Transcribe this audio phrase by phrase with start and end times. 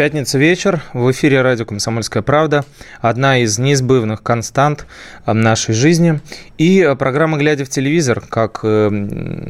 [0.00, 2.64] Пятница вечер, в эфире радио «Комсомольская правда»,
[3.02, 4.86] одна из неизбывных констант
[5.26, 6.20] э, нашей жизни,
[6.56, 8.86] и э, программа «Глядя в телевизор», как э,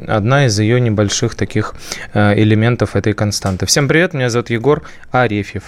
[0.08, 1.76] одна из ее небольших таких
[2.14, 3.66] элементов этой константы.
[3.66, 4.82] Всем привет, меня зовут Егор
[5.12, 5.62] Арефьев.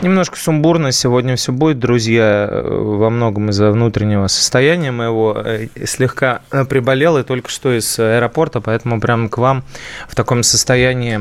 [0.00, 5.36] Немножко сумбурно сегодня все будет, друзья, э, во многом из-за внутреннего состояния моего.
[5.44, 9.64] Э, Слегка э, приболел и только что из аэропорта, поэтому прямо к вам
[10.06, 11.18] в таком состоянии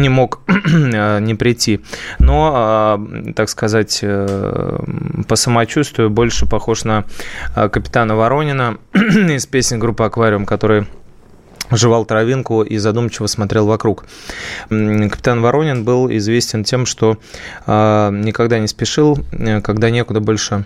[0.00, 1.82] не мог не прийти.
[2.18, 4.78] Но, э, так сказать, э,
[5.28, 7.04] по самочувствию больше похож на
[7.54, 10.86] э, капитана Воронина из песни группы «Аквариум», который
[11.70, 14.04] жевал травинку и задумчиво смотрел вокруг.
[14.68, 17.18] Капитан Воронин был известен тем, что
[17.66, 20.64] э, никогда не спешил, э, когда некуда больше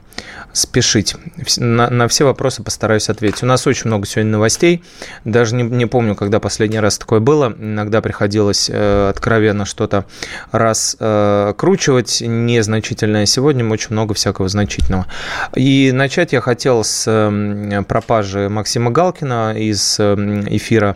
[0.52, 1.14] спешить.
[1.58, 3.42] На, все вопросы постараюсь ответить.
[3.42, 4.82] У нас очень много сегодня новостей.
[5.24, 7.54] Даже не, помню, когда последний раз такое было.
[7.58, 10.04] Иногда приходилось э, откровенно что-то
[10.50, 13.26] раскручивать, незначительное.
[13.26, 15.06] Сегодня очень много всякого значительного.
[15.54, 20.14] И начать я хотел с э, пропажи Максима Галкина из э,
[20.48, 20.87] эфира.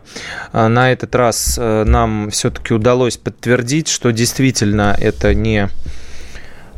[0.52, 5.68] А, На этот раз э, нам все-таки удалось подтвердить, что действительно это не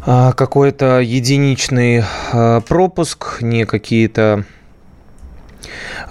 [0.07, 4.45] а, какой-то единичный а, пропуск, не какие-то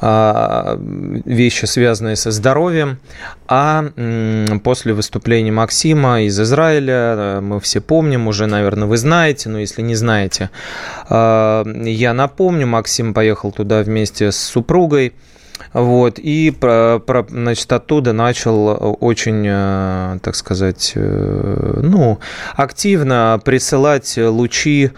[0.02, 2.98] а, вещи, связанные со здоровьем,
[3.48, 3.86] а
[4.64, 9.84] после выступления Максима из Израиля, э, мы все помним, уже, наверное, вы знаете, но если
[9.84, 10.50] не знаете,
[11.10, 15.14] я напомню, Максим поехал туда вместе с супругой,
[15.74, 22.20] вот, и про, про- значит, оттуда начал очень, э, так сказать, э, ну,
[22.56, 24.92] активно присылать лучи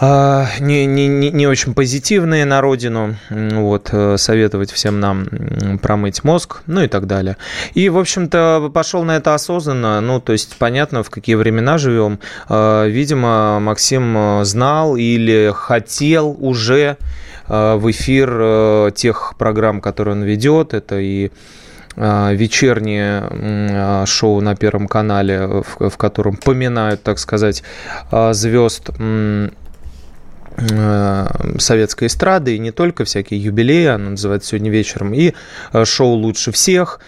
[0.00, 5.26] а, не, не, не очень позитивные на родину, вот, э, советовать всем нам
[5.82, 7.36] промыть мозг, ну и так далее.
[7.74, 12.20] И, в общем-то, пошел на это осознанно, ну, то есть, понятно, в какие времена живем.
[12.48, 16.96] Видимо, Максим э, знал или хотел уже э,
[17.48, 21.30] в эфир э, тех программ, которые он ведет, это и
[21.96, 27.62] э, вечернее э, шоу на Первом канале, в, котором поминают, так сказать,
[28.10, 29.48] э, звезд э,
[31.58, 35.34] советской эстрады, и не только всякие юбилеи, оно называется сегодня вечером, и
[35.72, 37.00] э, шоу «Лучше всех»,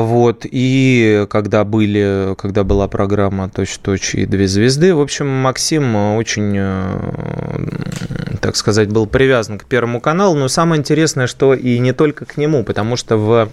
[0.00, 6.16] вот, и когда были, когда была программа «Точь-точь» и «Две звезды», в общем, Максим э,
[6.16, 11.92] очень, э, так сказать, был привязан к Первому каналу, но самое интересное, что и не
[11.92, 13.48] только к нему, потому что в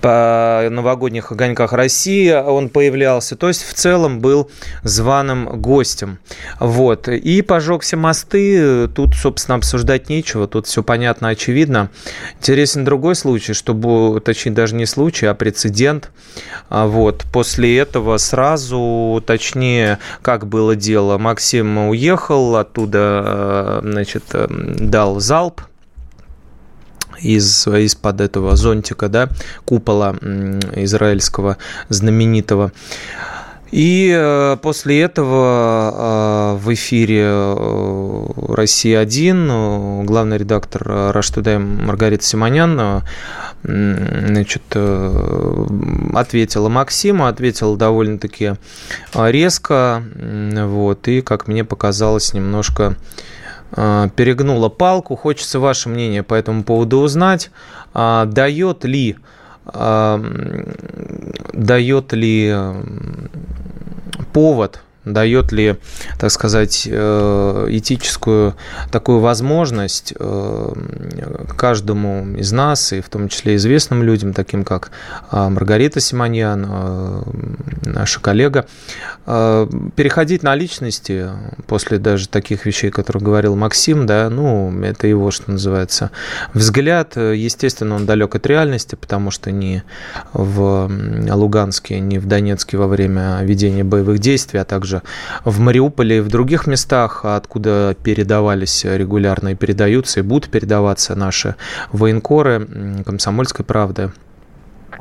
[0.00, 4.50] по новогодних огоньках России он появлялся, то есть в целом был
[4.82, 6.18] званым гостем.
[6.60, 7.08] Вот.
[7.08, 11.90] И пожег все мосты, тут, собственно, обсуждать нечего, тут все понятно, очевидно.
[12.38, 16.10] Интересен другой случай, чтобы, точнее, даже не случай, а прецедент.
[16.68, 17.24] А Вот.
[17.32, 25.62] После этого сразу, точнее, как было дело, Максим уехал, оттуда, э, значит, э, дал залп,
[27.20, 29.28] из, из-под этого зонтика, да,
[29.64, 30.16] купола
[30.74, 31.56] израильского
[31.88, 32.72] знаменитого.
[33.74, 41.58] И э, после этого э, в эфире э, «Россия-1» э, главный редактор э, «Rush Today»
[41.58, 43.02] Маргарита Симонян
[43.64, 44.62] значит,
[46.14, 48.54] ответила Максиму, ответила довольно-таки
[49.12, 52.94] резко, вот, и, как мне показалось, немножко
[53.72, 55.16] перегнула палку.
[55.16, 57.50] Хочется ваше мнение по этому поводу узнать.
[57.94, 59.16] А, Дает ли
[61.52, 62.54] дает ли
[64.32, 65.76] повод дает ли,
[66.18, 68.54] так сказать, э, этическую
[68.90, 70.72] такую возможность э,
[71.56, 74.90] каждому из нас, и в том числе известным людям, таким как
[75.30, 77.22] а, Маргарита Симоньян, э,
[77.84, 78.66] наша коллега,
[79.26, 81.28] э, переходить на личности
[81.66, 86.10] после даже таких вещей, которые говорил Максим, да, ну, это его, что называется,
[86.52, 87.16] взгляд.
[87.16, 89.82] Естественно, он далек от реальности, потому что ни
[90.32, 90.90] в
[91.30, 94.93] Луганске, ни в Донецке во время ведения боевых действий, а также
[95.44, 101.56] в Мариуполе и в других местах, откуда передавались регулярно и передаются, и будут передаваться наши
[101.92, 104.12] военкоры, комсомольской правды,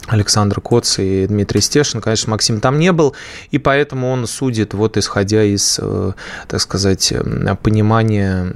[0.07, 2.01] Александр Коц и Дмитрий Стешин.
[2.01, 3.15] Конечно, Максим там не был,
[3.51, 6.11] и поэтому он судит, вот исходя из, э,
[6.47, 7.13] так сказать,
[7.61, 8.51] понимания,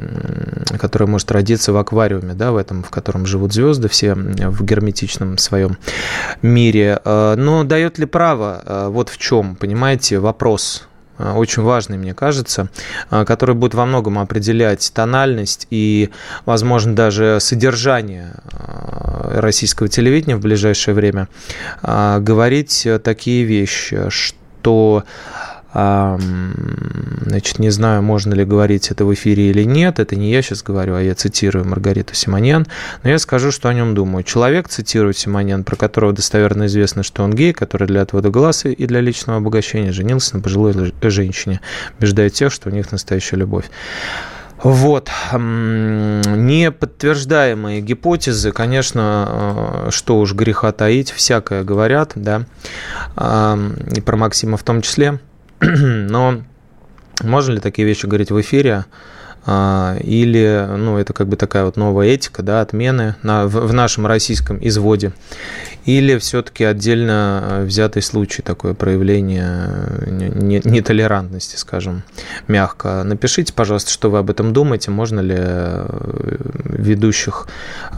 [0.77, 5.37] которое может родиться в аквариуме, да, в этом, в котором живут звезды все в герметичном
[5.37, 5.77] своем
[6.41, 6.99] мире.
[7.03, 8.61] Э, но дает ли право?
[8.65, 10.87] Э, вот в чем, понимаете, вопрос
[11.17, 12.69] очень важный, мне кажется,
[13.11, 16.09] э, который будет во многом определять тональность и,
[16.45, 21.27] возможно, даже содержание э, российского телевидения в ближайшее время,
[21.81, 25.03] говорить такие вещи, что
[25.77, 29.99] Значит, не знаю, можно ли говорить это в эфире или нет.
[29.99, 32.65] Это не я сейчас говорю, а я цитирую Маргариту Симоньян.
[33.03, 34.23] Но я скажу, что о нем думаю.
[34.23, 38.87] Человек, цитирует Симоньян, про которого достоверно известно, что он гей, который для отвода глаз и
[38.87, 41.61] для личного обогащения женился на пожилой женщине,
[41.99, 43.65] убеждая тех, что у них настоящая любовь.
[44.63, 45.11] Вот.
[45.33, 52.45] Неподтверждаемые гипотезы, конечно, э, что уж греха таить, всякое говорят, да,
[53.15, 55.19] и про Максима в том числе.
[55.61, 56.43] Но
[57.21, 58.85] можно ли такие вещи говорить в эфире?
[59.49, 63.73] А, или, ну, это как бы такая вот новая этика, да, отмены на, в, в
[63.73, 65.13] нашем российском изводе.
[65.85, 69.69] Или все-таки отдельно э, взятый случай, такое проявление
[70.05, 72.03] нетолерантности, скажем,
[72.49, 73.03] мягко.
[73.05, 74.91] Напишите, пожалуйста, что вы об этом думаете.
[74.91, 76.35] Можно ли э,
[76.65, 77.47] ведущих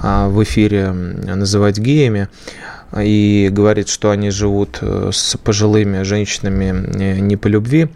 [0.04, 2.30] а, в эфире называть геями?
[3.00, 7.90] и говорит, что они живут э, с пожилыми женщинами не по любви.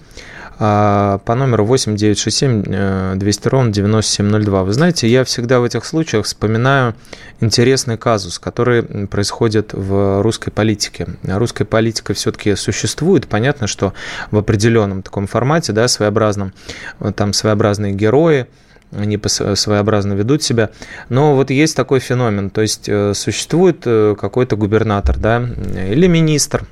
[0.65, 4.63] А, по номеру 8967 200 ровно 9702.
[4.63, 6.95] Вы знаете, я всегда в этих случаях вспоминаю
[7.41, 11.07] интересный казус, который происходит в русской политике.
[11.23, 13.27] Русская политика все-таки существует.
[13.27, 13.93] Понятно, что
[14.31, 16.53] в определенном таком формате, да, своеобразном,
[17.17, 18.47] там своеобразные герои,
[18.93, 20.69] они своеобразно ведут себя.
[21.09, 25.43] Но вот есть такой феномен, то есть э, существует э, какой-то губернатор, да,
[25.89, 26.65] или министр,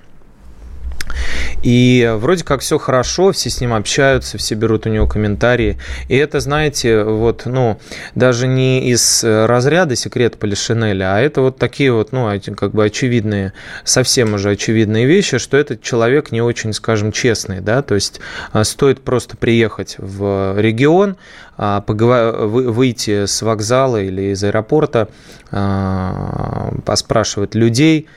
[1.64, 5.78] и вроде как все хорошо, все с ним общаются, все берут у него комментарии.
[6.08, 7.80] И это, знаете, вот, ну,
[8.16, 12.86] даже не из э, разряда секрет Полишинеля, а это вот такие вот, ну, как бы
[12.86, 13.54] очевидные,
[13.84, 18.20] совсем уже очевидные вещи, что этот человек не очень, скажем, честный, да, то есть
[18.52, 21.18] а, стоит просто приехать в регион,
[21.58, 25.10] а, выйти с вокзала или из аэропорта,
[25.52, 28.08] а, поспрашивать людей,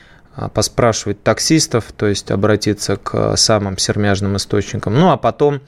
[0.53, 5.61] поспрашивать таксистов, то есть обратиться к самым сермяжным источникам, ну а потом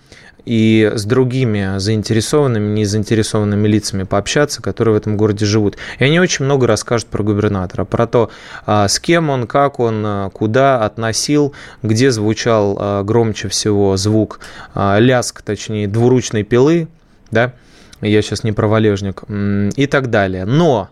[0.48, 5.78] и с другими заинтересованными, не заинтересованными лицами пообщаться, которые в этом городе живут.
[6.00, 8.31] И они очень много расскажут про губернатора, про то,
[8.66, 11.54] а, с кем он, как он, а, куда относил,
[11.84, 14.40] где звучал громче всего звук,
[14.74, 16.88] ляск, точнее, двуручной пилы,
[17.30, 17.54] да,
[18.00, 20.46] я сейчас не про валежник, и так далее.
[20.46, 20.90] Но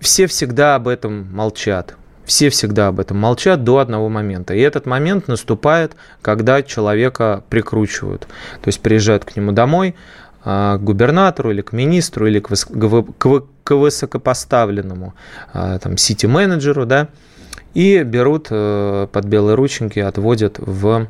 [0.00, 1.96] все всегда об этом молчат.
[2.26, 4.52] Все всегда об этом молчат до одного момента.
[4.52, 8.22] И этот момент наступает, когда человека прикручивают.
[8.62, 9.94] То есть приезжают к нему домой,
[10.44, 15.14] а, к губернатору или к министру или к, высокопоставленному
[15.52, 17.08] а, там, сити-менеджеру, да,
[17.74, 21.08] и берут э, под белые рученьки, отводят в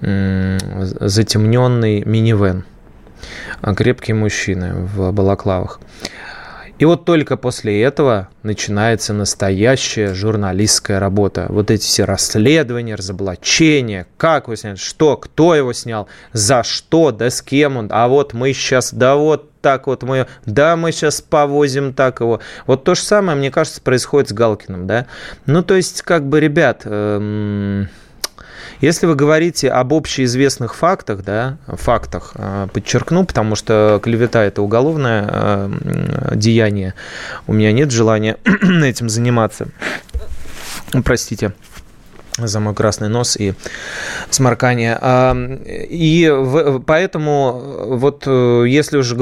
[0.00, 2.64] затемненный минивэн.
[3.62, 5.80] Крепкие мужчины в балаклавах.
[6.78, 11.46] И вот только после этого начинается настоящая журналистская работа.
[11.48, 17.30] Вот эти все расследования, разоблачения, как вы сняли, что, кто его снял, за что, да
[17.30, 21.22] с кем он, а вот мы сейчас, да вот так вот мы, да, мы сейчас
[21.22, 22.40] повозим так его.
[22.66, 25.06] Вот то же самое, мне кажется, происходит с Галкиным, да.
[25.46, 27.88] Ну, то есть, как бы, ребят, эм,
[28.80, 35.28] если вы говорите об общеизвестных фактах, да, фактах, э, подчеркну, потому что клевета– это уголовное
[35.28, 36.94] э, деяние,
[37.46, 39.68] у меня нет желания этим заниматься.
[41.04, 41.52] Простите
[42.38, 43.54] за мой красный нос и
[44.30, 44.98] сморкание.
[45.88, 46.30] И
[46.86, 49.16] поэтому вот э, если уже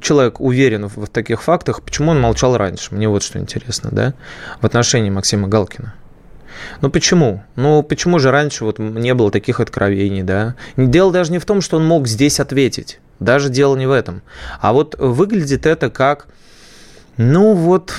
[0.00, 2.94] человек уверен в таких фактах, почему он молчал раньше?
[2.94, 4.14] Мне вот что интересно, да,
[4.60, 5.94] в отношении Максима Галкина.
[6.80, 7.42] Ну почему?
[7.56, 10.54] Ну почему же раньше вот не было таких откровений, да?
[10.76, 13.00] Дело даже не в том, что он мог здесь ответить.
[13.18, 14.22] Даже дело не в этом.
[14.60, 16.26] А вот выглядит это как,
[17.16, 17.92] ну вот,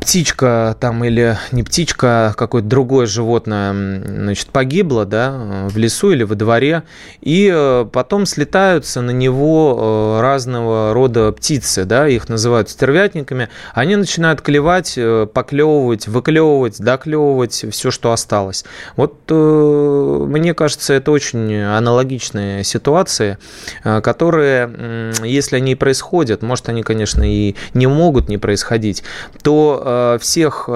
[0.00, 6.22] птичка там или не птичка, а какое-то другое животное, значит, погибло, да, в лесу или
[6.22, 6.84] во дворе,
[7.20, 13.96] и э, потом слетаются на него э, разного рода птицы, да, их называют стервятниками, они
[13.96, 18.64] начинают клевать, э, поклевывать, выклевывать, доклевывать все, что осталось.
[18.96, 23.38] Вот мне кажется, это очень аналогичные ситуации,
[23.82, 29.02] которые, если они происходят, может, они, конечно, и не могут не происходить,
[29.42, 29.71] то
[30.20, 30.68] всех,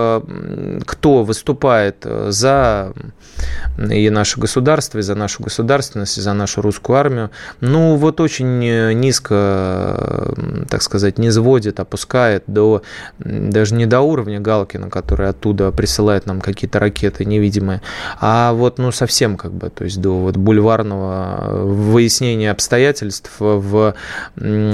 [0.87, 2.93] кто выступает за
[3.91, 8.59] и наше государство, и за нашу государственность, и за нашу русскую армию, ну, вот очень
[8.95, 10.35] низко,
[10.69, 12.83] так сказать, не сводит, опускает до,
[13.19, 17.83] даже не до уровня Галкина, который оттуда присылает нам какие-то ракеты невидимые,
[18.21, 23.95] а вот, ну, совсем как бы, то есть до вот бульварного выяснения обстоятельств в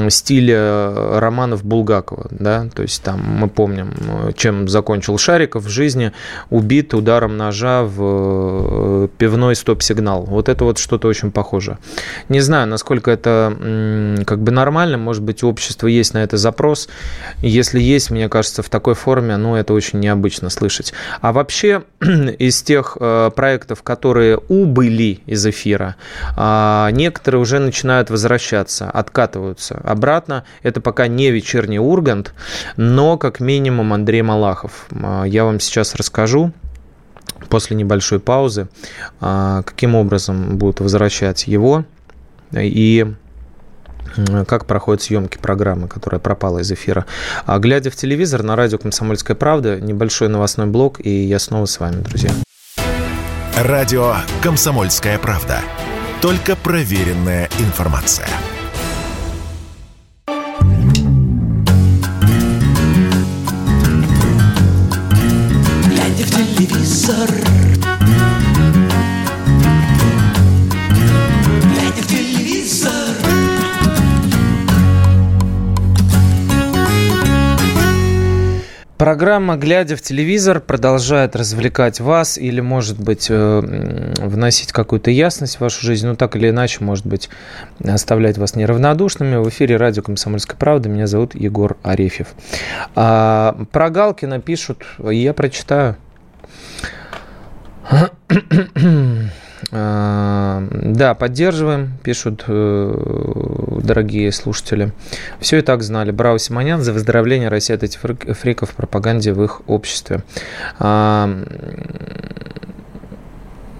[0.09, 3.93] стиле романов Булгакова, да, то есть там мы помним,
[4.37, 6.13] чем закончил Шариков в жизни,
[6.51, 10.25] убит ударом ножа в пивной стоп-сигнал.
[10.25, 11.79] Вот это вот что-то очень похоже.
[12.29, 16.89] Не знаю, насколько это как бы нормально, может быть, у общества есть на это запрос.
[17.41, 20.93] Если есть, мне кажется, в такой форме, ну, это очень необычно слышать.
[21.21, 25.97] А вообще, из тех э, проектов, которые убыли из эфира,
[26.37, 30.45] а, некоторые уже начинают возвращаться, откатываются обратно.
[30.63, 32.35] Это пока не вечерний Ургант,
[32.77, 34.87] но как минимум Андрей Малахов.
[34.91, 36.53] А, я вам сейчас расскажу
[37.49, 38.69] после небольшой паузы,
[39.21, 41.85] а, каким образом будут возвращать его
[42.53, 43.07] и
[44.47, 47.07] как проходят съемки программы, которая пропала из эфира.
[47.47, 51.79] А глядя в телевизор на радио «Комсомольская правда», небольшой новостной блок, и я снова с
[51.79, 52.31] вами, друзья.
[53.57, 55.61] Радио «Комсомольская правда».
[56.21, 58.29] Только проверенная информация.
[79.03, 85.61] Программа «Глядя в телевизор» продолжает развлекать вас или, может быть, э, вносить какую-то ясность в
[85.61, 87.29] вашу жизнь, ну, так или иначе, может быть,
[87.85, 89.39] оставлять вас неравнодушными.
[89.39, 90.89] В эфире радио «Комсомольская правда».
[90.89, 92.29] Меня зовут Егор Арефьев.
[92.95, 95.97] А, про Галкина пишут, я прочитаю.
[99.75, 104.93] А, да, поддерживаем, пишут э, дорогие слушатели.
[105.41, 106.11] Все и так знали.
[106.11, 110.25] Браво, Симонян, за выздоровление России от этих фриков в пропаганде в их обществе.
[110.79, 111.43] А,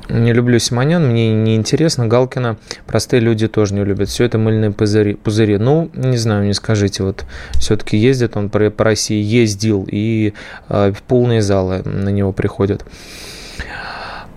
[0.09, 2.07] не люблю Симонян, мне не интересно.
[2.07, 2.57] Галкина
[2.87, 4.09] простые люди тоже не любят.
[4.09, 5.15] Все это мыльные пузыри.
[5.15, 5.59] пузыри.
[5.59, 7.03] Ну, не знаю, не скажите.
[7.03, 10.33] Вот все-таки ездит он по, по России, ездил, и
[10.71, 12.83] э, полные залы на него приходят.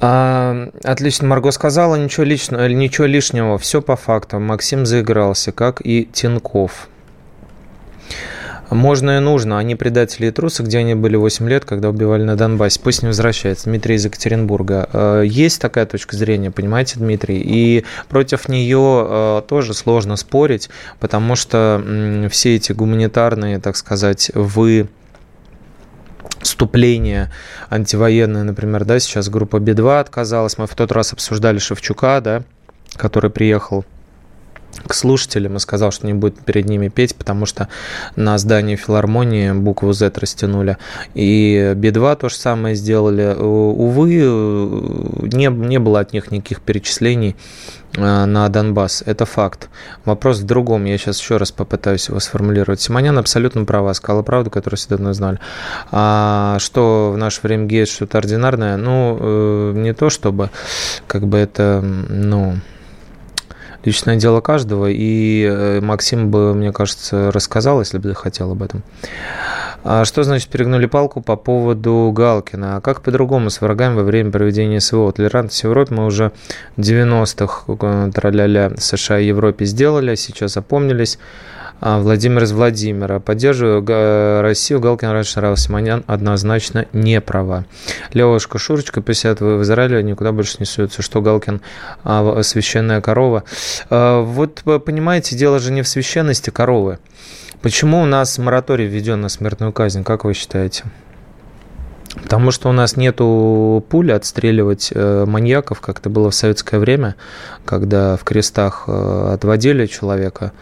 [0.01, 4.43] А, отлично, Марго сказала, ничего личного, ничего лишнего, все по фактам.
[4.43, 6.89] Максим заигрался, как и Тинков.
[8.69, 9.59] Можно и нужно.
[9.59, 12.79] Они предатели и трусы, где они были 8 лет, когда убивали на Донбассе.
[12.83, 13.65] Пусть не возвращается.
[13.65, 14.89] Дмитрий из Екатеринбурга.
[14.91, 17.41] А, есть такая точка зрения, понимаете, Дмитрий?
[17.45, 21.83] И против нее а, тоже сложно спорить, потому что
[22.31, 24.87] все эти гуманитарные, так сказать, вы
[26.45, 27.31] вступление
[27.69, 30.57] антивоенное, например, да, сейчас группа Би-2 отказалась.
[30.57, 32.43] Мы в тот раз обсуждали Шевчука, да,
[32.95, 33.85] который приехал
[34.87, 37.67] к слушателям и сказал, что не будет перед ними петь, потому что
[38.15, 40.77] на здании филармонии букву Z растянули.
[41.13, 43.35] И Би-2 то же самое сделали.
[43.35, 47.35] Увы, не, не было от них никаких перечислений
[47.95, 49.03] э, на Донбасс.
[49.05, 49.69] Это факт.
[50.03, 50.85] Вопрос в другом.
[50.85, 52.81] Я сейчас еще раз попытаюсь его сформулировать.
[52.81, 53.93] Симонян абсолютно права.
[53.93, 55.39] Сказала правду, которую всегда давно знали.
[55.91, 58.77] А что в наше время есть что-то ординарное?
[58.77, 60.49] Ну, э, не то чтобы,
[61.07, 62.55] как бы это, ну,
[63.85, 68.83] личное дело каждого, и э, Максим бы, мне кажется, рассказал, если бы хотел об этом.
[69.87, 72.77] А что значит перегнули палку по поводу Галкина?
[72.77, 75.11] А как по-другому с врагами во время проведения СВО?
[75.11, 76.31] Толерантность в Европе мы уже
[76.75, 81.19] в 90-х э, траля США и Европе сделали, сейчас опомнились.
[81.81, 83.19] А, Владимир из Владимира.
[83.19, 84.79] Поддерживаю Россию.
[84.79, 85.65] Галкин раньше нравился.
[85.65, 87.65] Симонян однозначно не права.
[88.13, 91.01] Левушка Шурочка 50 в Израиле никуда больше не суется.
[91.01, 91.61] Что Галкин
[92.03, 93.43] а, священная корова.
[93.89, 96.99] А, вот понимаете, дело же не в священности коровы.
[97.61, 100.83] Почему у нас мораторий введен на смертную казнь, как вы считаете?
[102.21, 107.15] Потому что у нас нету пули отстреливать э, маньяков, как это было в советское время,
[107.65, 110.53] когда в крестах э, отводили человека,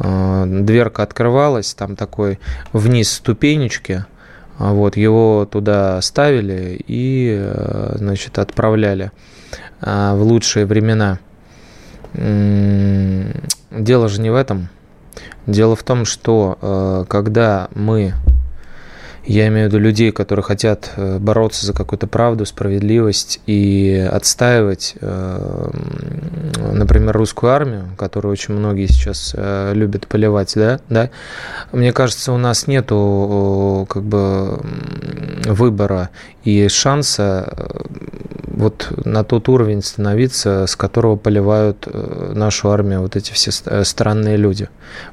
[0.00, 2.38] дверка открывалась, там такой
[2.72, 4.06] вниз ступенечки,
[4.58, 9.10] вот, его туда ставили и, э, значит, отправляли
[9.80, 11.18] э, в лучшие времена.
[12.12, 14.68] Дело же не в этом.
[15.46, 18.14] Дело в том, что когда мы
[19.24, 24.94] Я имею в виду людей, которые хотят э, бороться за какую-то правду, справедливость и отстаивать,
[25.00, 25.70] э,
[26.72, 31.10] например, русскую армию, которую очень многие сейчас э, любят поливать, да, да.
[31.70, 34.60] Мне кажется, у нас нету как бы
[35.44, 36.08] выбора
[36.44, 37.68] и шанса
[38.46, 41.86] вот на тот уровень становиться, с которого поливают
[42.34, 43.52] нашу армию вот эти все
[43.84, 44.68] странные люди.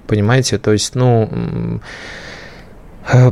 [0.07, 0.57] Понимаете?
[0.57, 1.79] То есть, ну,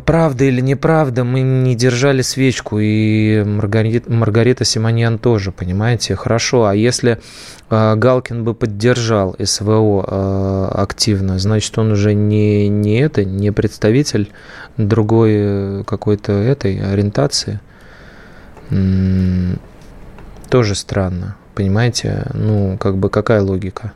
[0.05, 6.15] правда или неправда, мы не держали свечку, и Маргарита, Маргарита Симоньян тоже, понимаете?
[6.15, 7.19] Хорошо, а если
[7.69, 14.31] э, Галкин бы поддержал СВО э, активно, значит, он уже не, не это, не представитель
[14.77, 17.59] другой какой-то этой ориентации?
[20.49, 22.27] Тоже странно, понимаете?
[22.33, 23.93] Ну, как бы какая логика?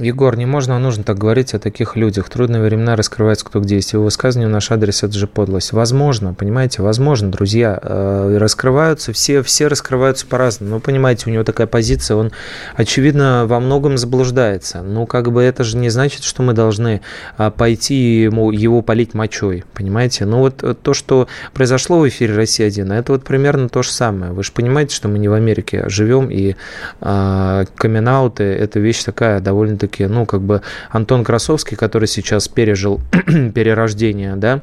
[0.00, 2.28] Егор, не можно, а нужно так говорить о таких людях.
[2.28, 3.92] Трудные времена раскрывается кто где есть.
[3.92, 5.72] Его высказывание в наш адрес– это же подлость.
[5.72, 7.78] Возможно, понимаете, возможно, друзья.
[7.82, 10.74] Э, раскрываются, все, все раскрываются по-разному.
[10.74, 12.30] Но, понимаете, у него такая позиция, он,
[12.76, 14.82] очевидно, во многом заблуждается.
[14.82, 17.00] Ну, как бы это же не значит, что мы должны
[17.36, 20.26] а, пойти ему, его полить мочой, понимаете?
[20.26, 24.30] Ну, вот э, то, что произошло в эфире «Россия-1», это вот примерно то же самое.
[24.30, 26.54] Вы же понимаете, что мы не в Америке живем, и
[27.00, 33.00] а, камин– это вещь такая довольно-таки все-таки, ну, как бы Антон Красовский, который сейчас пережил
[33.54, 34.60] перерождение, да,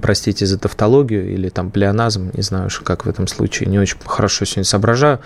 [0.00, 4.44] простите за тавтологию или там плеоназм, не знаю, как в этом случае, не очень хорошо
[4.44, 5.20] сегодня соображаю.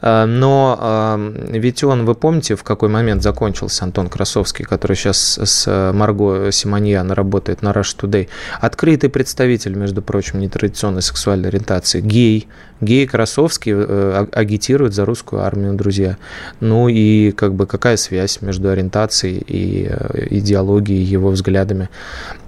[0.00, 5.38] А, но а, ведь он, вы помните, в какой момент закончился Антон Красовский, который сейчас
[5.42, 8.28] с Марго Симоньян работает на Rush Today.
[8.60, 12.48] Открытый представитель, между прочим, нетрадиционной сексуальной ориентации, гей,
[12.80, 16.16] гей Красовский э, агитирует за русскую армию, друзья.
[16.60, 21.88] Ну и как бы какая связь между ориентацией и э, идеологией, его взглядами?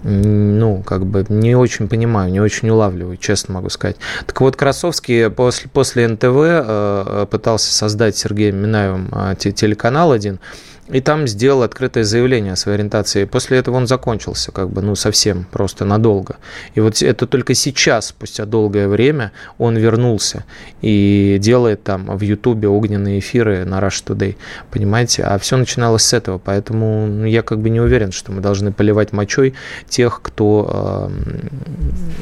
[0.02, 3.96] Ну, как бы не очень понимаю, не очень улавливаю, честно могу сказать.
[4.26, 10.40] Так вот, Красовский после, после НТВ э, пытался создать Сергеем Минаевым телеканал один,
[10.88, 13.24] и там сделал открытое заявление о своей ориентации.
[13.24, 16.36] После этого он закончился, как бы, ну, совсем, просто надолго.
[16.74, 20.44] И вот это только сейчас, спустя долгое время, он вернулся
[20.82, 24.36] и делает там в Ютубе огненные эфиры на Rush Today,
[24.70, 25.22] понимаете?
[25.22, 28.70] А все начиналось с этого, поэтому ну, я как бы не уверен, что мы должны
[28.72, 29.54] поливать мочой
[29.88, 31.10] тех, кто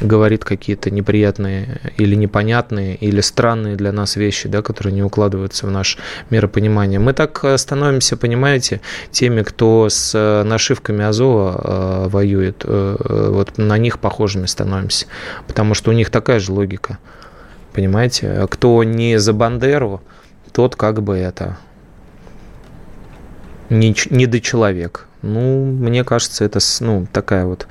[0.01, 5.67] э, говорит какие-то неприятные или непонятные, или странные для нас вещи, да, которые не укладываются
[5.67, 5.99] в наш
[6.31, 7.01] миропонимание.
[7.01, 13.31] Мы так э, становимся, понимаете, знаете, теми, кто с э, нашивками Азова э, воюет, э,
[13.31, 15.07] вот на них похожими становимся,
[15.47, 16.99] потому что у них такая же логика,
[17.73, 18.47] понимаете?
[18.51, 20.03] Кто не за Бандеру,
[20.53, 21.57] тот как бы это
[23.71, 24.91] не, не.
[25.23, 27.67] Ну, мне кажется, это ну, такая вот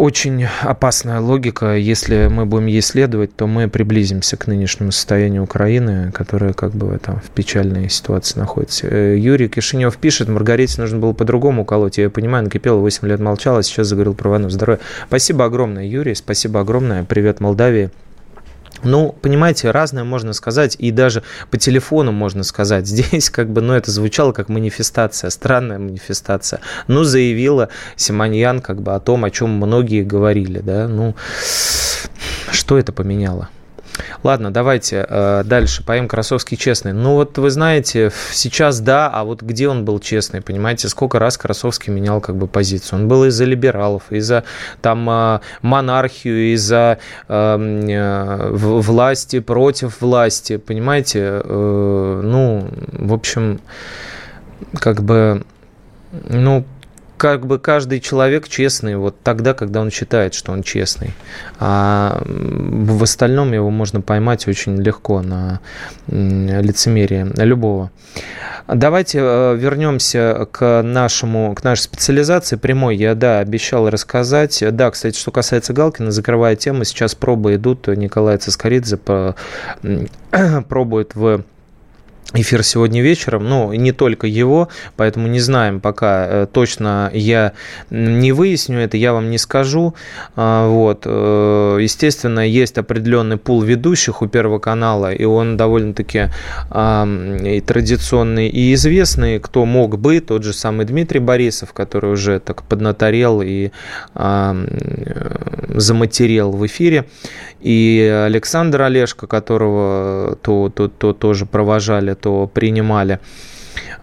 [0.00, 1.76] очень опасная логика.
[1.76, 6.98] Если мы будем ей следовать, то мы приблизимся к нынешнему состоянию Украины, которая как бы
[6.98, 8.86] там, в печальной ситуации находится.
[8.86, 11.98] Э, Юрий Кишинев пишет, Маргарите нужно было по-другому колоть.
[11.98, 14.48] Я понимаю, накипела, 8 лет молчала, сейчас заговорил про войну.
[14.48, 14.80] Здоровья.
[15.06, 17.04] Спасибо огромное, Юрий, спасибо огромное.
[17.04, 17.90] Привет Молдавии.
[18.82, 22.86] Ну, понимаете, разное можно сказать, и даже по телефону можно сказать.
[22.90, 26.60] Здесь как бы, ну, это звучало как манифестация, странная манифестация.
[26.88, 31.14] Ну, заявила Симоньян как бы о том, о чем многие говорили, да, ну,
[32.50, 33.48] что это поменяло?
[34.22, 35.84] Ладно, давайте э, дальше.
[35.84, 36.92] Поем Красовский честный.
[36.92, 40.88] Ну вот вы знаете, сейчас да, а вот где он был честный, понимаете?
[40.88, 43.00] Сколько раз Красовский менял как бы позицию?
[43.00, 44.44] Он был из-за либералов, из-за
[44.82, 51.42] там э, монархию, из-за э, власти, против власти, понимаете?
[51.44, 53.60] Ну, в общем,
[54.78, 55.42] как бы,
[56.28, 56.64] ну,
[57.20, 61.10] как бы каждый человек честный вот тогда, когда он считает, что он честный.
[61.58, 65.60] А в остальном его можно поймать очень легко на
[66.08, 67.90] лицемерие любого.
[68.66, 72.96] Давайте э, вернемся к нашему, к нашей специализации прямой.
[72.96, 74.64] Я, да, обещал рассказать.
[74.70, 77.86] Да, кстати, что касается Галкина, закрывая тему, сейчас пробы идут.
[77.88, 78.96] Николай Цискоридзе
[80.68, 81.44] пробует в
[82.34, 87.52] эфир сегодня вечером, ну, не только его, поэтому не знаем пока э, точно, я
[87.90, 89.94] не выясню это, я вам не скажу,
[90.36, 96.28] а, вот, э, естественно, есть определенный пул ведущих у Первого канала, и он довольно-таки
[96.70, 102.62] и традиционный, и известный, кто мог бы, тот же самый Дмитрий Борисов, который уже так
[102.62, 103.70] поднаторел и
[105.74, 107.06] заматерел в эфире,
[107.60, 113.20] и Александр Олешко, которого то, то, то тоже провожали, то принимали.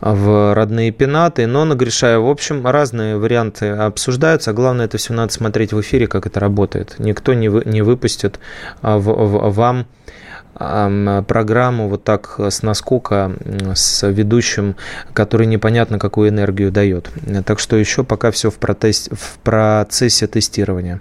[0.01, 2.23] в родные пенаты, но нагрешаю.
[2.23, 6.95] В общем, разные варианты обсуждаются, главное, это все надо смотреть в эфире, как это работает.
[6.99, 8.39] Никто не, вы, не выпустит
[8.81, 9.87] а, в, в, вам
[10.57, 13.31] программу вот так с наскока
[13.75, 14.75] с ведущим,
[15.13, 17.11] который непонятно какую энергию дает.
[17.45, 20.99] Так что еще пока все в, протест, в процессе тестирования.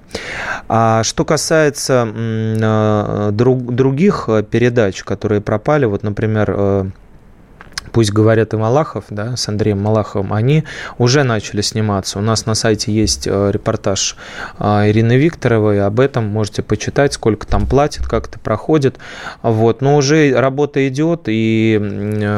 [0.68, 6.84] А что касается а, друг, других передач, которые пропали, вот, например, э,
[7.96, 10.64] пусть говорят и Малахов, да, с Андреем Малаховым, они
[10.98, 12.18] уже начали сниматься.
[12.18, 14.18] У нас на сайте есть э, репортаж
[14.58, 18.98] э, Ирины Викторовой, об этом можете почитать, сколько там платят, как это проходит.
[19.40, 19.80] Вот.
[19.80, 21.80] Но уже работа идет, и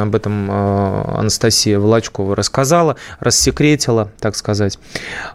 [0.00, 4.78] об этом э, Анастасия Волочкова рассказала, рассекретила, так сказать.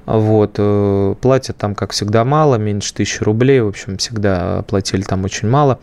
[0.06, 0.54] Вот.
[1.20, 5.80] Платят там, как всегда, мало, меньше тысячи рублей, в общем, всегда платили там очень мало.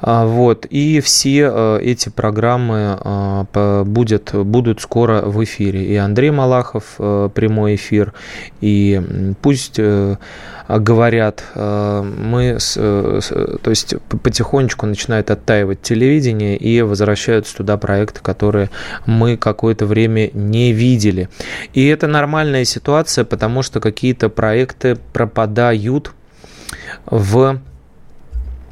[0.00, 0.64] А, вот.
[0.70, 5.84] И все эти программы будет, будут скоро в эфире.
[5.84, 8.12] И Андрей Малахов э, прямой эфир,
[8.60, 9.00] и
[9.42, 9.80] пусть
[10.68, 18.68] говорят, мы, то есть потихонечку начинает оттаивать телевидение и возвращаются туда проекты, которые
[19.06, 21.30] мы какое-то время не видели.
[21.72, 26.12] И это нормальная ситуация, потому что какие-то проекты пропадают
[27.06, 27.60] в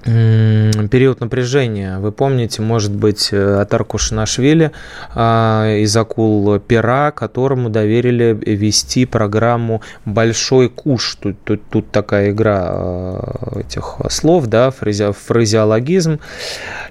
[0.07, 1.99] период напряжения.
[1.99, 4.71] Вы помните, может быть, э, Атарку Шинашвили
[5.15, 11.17] а, из «Акул пера», которому доверили вести программу «Большой куш».
[11.17, 16.21] Тут, тут, тут такая игра э, этих слов, да, фрази, фразеологизм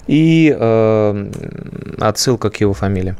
[0.06, 1.30] и э,
[1.98, 3.16] отсылка к его фамилии.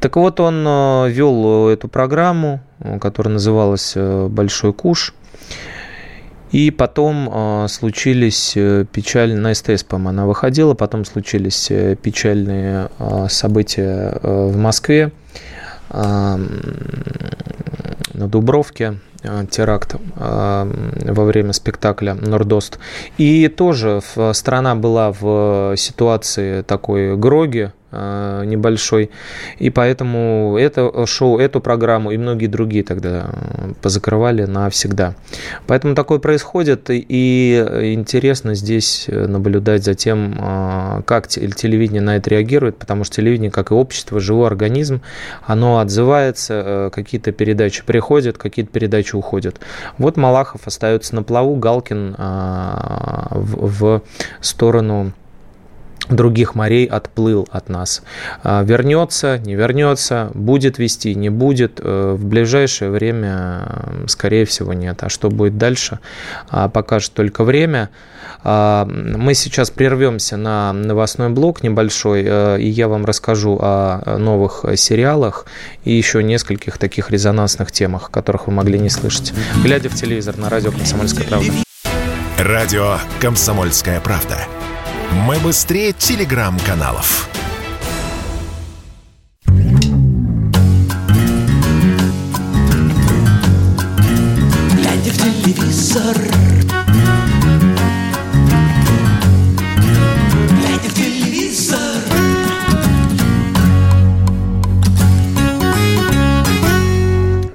[0.00, 0.64] Так вот, он
[1.08, 2.60] вел эту программу,
[3.00, 5.14] которая называлась «Большой куш»,
[6.52, 12.90] и потом э, случились э, печальные, на СТС, по-моему, она выходила, потом случились э, печальные
[12.98, 15.10] э, события э, в Москве,
[15.90, 16.36] э,
[18.14, 19.00] на Дубровке,
[19.50, 22.78] теракт во время спектакля «Нордост».
[23.16, 24.02] И тоже
[24.34, 27.72] страна была в ситуации такой гроги,
[28.44, 29.10] небольшой.
[29.58, 35.14] И поэтому это шоу, эту программу и многие другие тогда э, позакрывали навсегда.
[35.66, 37.54] Поэтому такое происходит, и
[37.94, 43.70] интересно здесь наблюдать за тем, э, как телевидение на это реагирует, потому что телевидение, как
[43.70, 45.00] и общество, живой организм,
[45.42, 49.60] оно отзывается, какие-то передачи приходят, какие-то передачи уходят.
[49.98, 52.16] Вот Малахов остается на плаву, Галкин
[53.34, 54.02] в
[54.40, 55.12] сторону
[56.08, 58.02] других морей отплыл от нас.
[58.42, 61.80] А, вернется, не вернется, будет вести, не будет.
[61.82, 65.02] Э, в ближайшее время, скорее всего, нет.
[65.02, 66.00] А что будет дальше,
[66.48, 67.90] а, покажет только время.
[68.42, 74.64] А, мы сейчас прервемся на новостной блок небольшой, э, и я вам расскажу о новых
[74.76, 75.46] сериалах
[75.84, 80.50] и еще нескольких таких резонансных темах, которых вы могли не слышать, глядя в телевизор на
[80.50, 81.52] радио «Комсомольская правда».
[82.38, 84.36] Радио «Комсомольская правда».
[85.12, 87.28] Мы быстрее телеграм-каналов.
[94.74, 96.43] Глядя в телевизор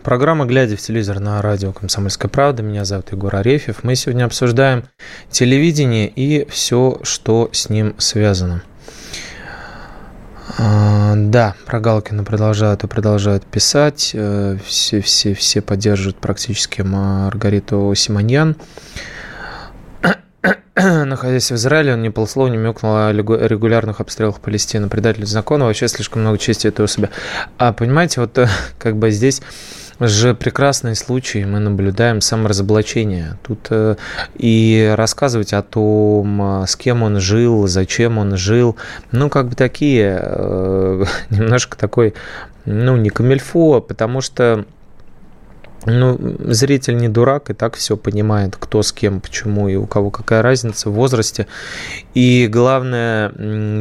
[0.09, 2.63] Программа «Глядя в телевизор» на радио «Комсомольская правда».
[2.63, 3.83] Меня зовут Егор Арефьев.
[3.83, 4.85] Мы сегодня обсуждаем
[5.29, 8.63] телевидение и все, что с ним связано.
[10.57, 14.09] А, да, про Галкина продолжают и продолжают писать.
[14.15, 18.55] Э, все, все, все поддерживают практически Маргариту Симоньян.
[20.75, 24.89] Находясь в Израиле, он ни полслова не мёкнул о регулярных обстрелах Палестины.
[24.89, 27.11] Предатель закона, вообще слишком много чести этой особи.
[27.59, 28.39] А понимаете, вот
[28.79, 29.43] как бы здесь
[29.99, 33.37] же прекрасный случай, мы наблюдаем саморазоблачение.
[33.43, 33.95] Тут э,
[34.35, 38.77] и рассказывать о том, с кем он жил, зачем он жил,
[39.11, 42.13] ну, как бы такие, э, немножко такой,
[42.65, 44.65] ну, не камельфо, потому что
[45.85, 50.11] ну, зритель не дурак и так все понимает, кто с кем, почему и у кого
[50.11, 51.47] какая разница в возрасте.
[52.13, 53.31] И главное,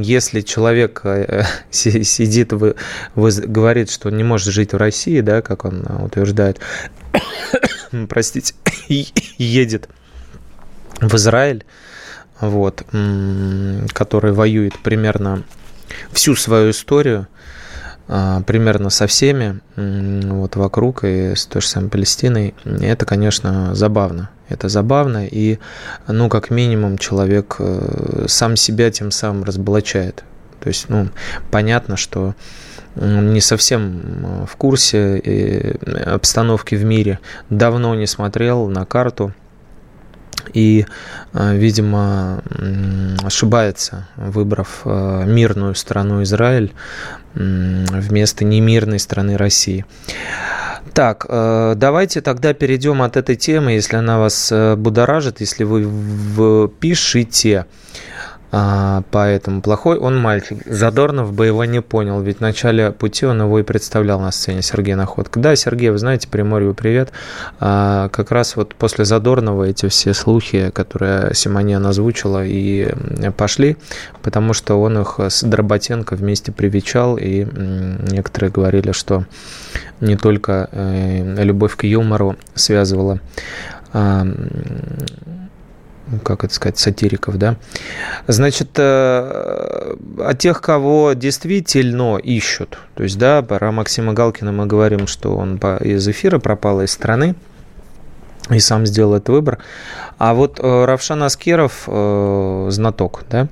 [0.02, 2.74] если человек э, сидит, вы,
[3.14, 6.60] говорит, что он не может жить в России, да, как он э, утверждает,
[8.08, 8.54] простите,
[9.38, 9.88] едет
[11.00, 11.64] в Израиль,
[12.40, 12.84] вот,
[13.92, 15.42] который воюет примерно
[16.12, 17.37] всю свою историю, а,
[18.08, 22.54] примерно со всеми вот вокруг и с той же самой Палестиной.
[22.64, 24.30] Это, конечно, забавно.
[24.48, 25.58] Это забавно, и,
[26.06, 30.24] ну, как минимум, человек э, сам себя тем самым разоблачает.
[30.60, 31.10] То есть, ну,
[31.50, 32.34] понятно, что
[32.96, 37.18] не совсем в курсе обстановки в мире,
[37.50, 39.34] давно не смотрел на карту
[40.54, 40.86] и,
[41.34, 42.42] видимо,
[43.22, 46.72] ошибается, выбрав мирную страну Израиль
[47.38, 49.84] вместо немирной страны России.
[50.94, 56.68] Так, э, давайте тогда перейдем от этой темы, если она вас э, будоражит, если вы
[56.68, 57.66] пишите
[58.50, 60.58] а, поэтому плохой он мальчик.
[60.66, 64.62] Задорнов бы его не понял, ведь в начале пути он его и представлял на сцене
[64.62, 65.38] Сергей Находка.
[65.38, 67.12] Да, Сергей, вы знаете, Приморью привет.
[67.60, 72.92] А, как раз вот после Задорнова эти все слухи, которые Симоньян озвучила, и
[73.36, 73.76] пошли,
[74.22, 77.46] потому что он их с Дроботенко вместе привечал, и
[78.10, 79.24] некоторые говорили, что
[80.00, 83.20] не только э, любовь к юмору связывала
[83.92, 84.26] а,
[86.22, 87.56] как это сказать, сатириков, да.
[88.26, 95.06] Значит, э, о тех, кого действительно ищут, то есть, да, про Максима Галкина мы говорим,
[95.06, 97.34] что он из эфира пропал из страны,
[98.50, 99.58] и сам сделал этот выбор.
[100.18, 103.48] А вот э, Равшан Аскеров, э, знаток, да,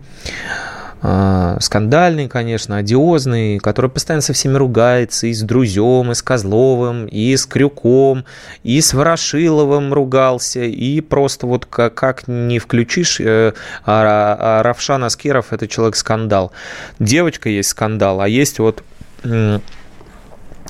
[1.00, 7.36] скандальный, конечно, одиозный, который постоянно со всеми ругается, и с Друзем, и с Козловым, и
[7.36, 8.24] с Крюком,
[8.62, 13.52] и с Ворошиловым ругался, и просто вот как, как не включишь, э,
[13.84, 16.52] а, а Равшан Аскеров– это человек-скандал.
[16.98, 18.82] Девочка есть скандал, а есть вот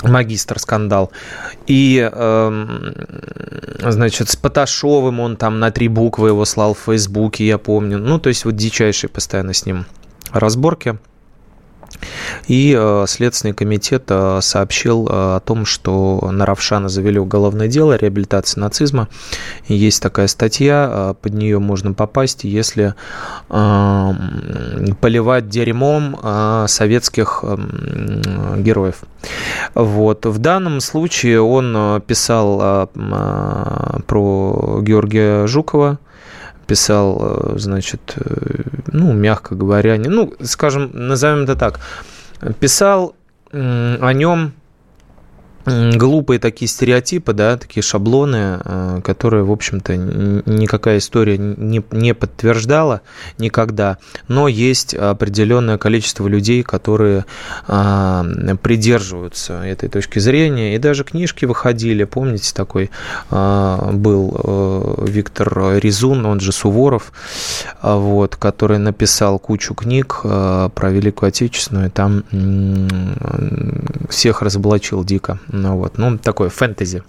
[0.02, 1.12] магистр скандал.
[1.66, 2.66] И, э,
[3.80, 7.98] значит, с Поташовым он там на три буквы его слал в Фейсбуке, я помню.
[7.98, 9.86] Ну, то есть вот дичайший постоянно с ним
[10.40, 10.98] разборки.
[12.46, 17.96] И э, Следственный комитет э, сообщил э, о том, что на Равшана завели уголовное дело
[17.96, 19.08] реабилитации нацизма.
[19.66, 22.94] Есть такая статья, под нее можно попасть, если
[23.48, 26.18] поливать дерьмом
[26.68, 27.44] советских
[28.56, 29.02] героев.
[29.74, 30.26] Вот.
[30.26, 32.90] В данном случае он писал
[34.06, 35.98] про Георгия Жукова,
[36.66, 41.80] писал, э, значит, э, ну, мягко говоря, не, ну, скажем, назовем это так,
[42.60, 43.14] писал
[43.52, 44.52] о нем
[45.66, 53.00] глупые такие стереотипы, да, такие шаблоны, э, которые, в общем-то, никакая история не, не подтверждала
[53.38, 53.98] никогда,
[54.28, 57.24] но есть определенное количество людей, которые
[57.66, 58.24] а,
[58.62, 62.90] придерживаются этой точки зрения, и даже книжки выходили, помните, такой
[63.30, 67.12] а, был э, Виктор Резун, он же Суворов,
[67.82, 72.24] вот, который написал кучу книг про Великую Отечественную, и там
[74.08, 77.02] всех разоблачил дико ну, вот, ну, такое фэнтези.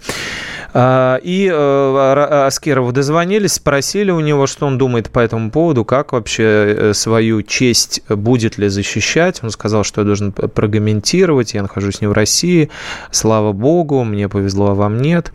[0.74, 6.12] А, и э, Аскерову дозвонились, спросили у него, что он думает по этому поводу, как
[6.12, 9.40] вообще э, свою честь будет ли защищать.
[9.42, 12.70] Он сказал, что я должен прокомментировать, я нахожусь не в России,
[13.10, 15.32] слава богу, мне повезло, а вам нет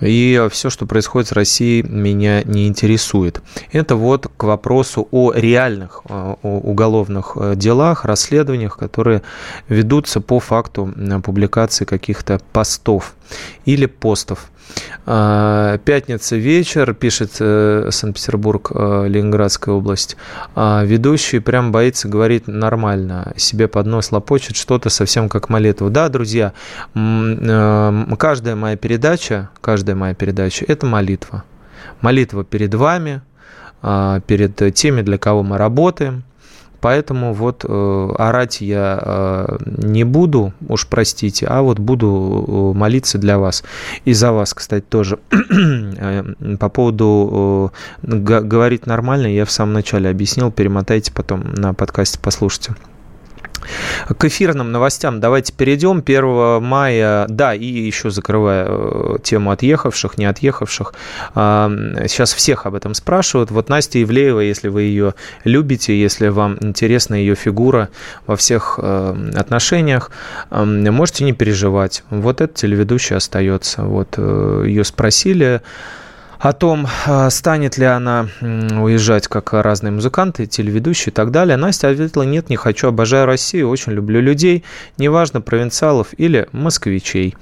[0.00, 3.42] и все, что происходит с Россией, меня не интересует.
[3.72, 9.22] Это вот к вопросу о реальных о уголовных э, делах, расследованиях, которые
[9.68, 10.92] ведутся по факту
[11.24, 13.14] публикации каких-то постов
[13.64, 14.50] или постов.
[15.06, 20.16] А, пятница вечер, пишет э, Санкт-Петербург, э, Ленинградская область.
[20.54, 25.90] А, ведущий прям боится говорить нормально, себе под нос лопочет что-то совсем как молитва.
[25.90, 26.52] Да, друзья,
[26.94, 31.44] э, каждая моя передача, каждая моя передача– это молитва.
[32.00, 33.22] Молитва перед вами,
[33.82, 36.24] а, перед теми, для кого мы работаем,
[36.80, 43.18] Поэтому вот э, орать я э, не буду, уж простите, а вот буду э, молиться
[43.18, 43.64] для вас.
[44.04, 45.18] И за вас, кстати, тоже.
[46.02, 46.24] Э,
[46.58, 52.74] по поводу э, говорить нормально, я в самом начале объяснил, перемотайте потом на подкасте, послушайте.
[54.16, 56.02] К эфирным новостям давайте перейдем.
[56.04, 60.92] 1 мая, да, и еще закрывая э, тему отъехавших, не отъехавших,
[61.34, 63.50] сейчас всех об этом спрашивают.
[63.50, 67.88] Вот Настя Ивлеева, если вы ее любите, если вам интересна ее фигура
[68.26, 70.10] во всех э, отношениях,
[70.50, 72.02] можете не переживать.
[72.10, 73.82] Вот этот телеведущий остается.
[73.82, 75.62] Вот э, ее спросили,
[76.40, 81.90] о том, а, станет ли она уезжать, как разные музыканты, телеведущие и так далее, Настя
[81.90, 84.64] ответила, нет, не хочу, обожаю Россию, очень люблю людей,
[84.96, 87.36] неважно, провинциалов или москвичей.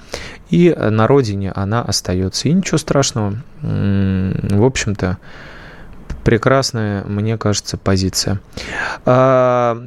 [0.51, 2.49] И на родине она остается.
[2.49, 3.35] И ничего страшного.
[3.63, 5.19] В общем-то,
[6.25, 8.41] прекрасная, мне кажется, позиция.
[9.05, 9.81] А,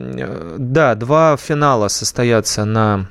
[0.58, 3.08] да, два финала состоятся на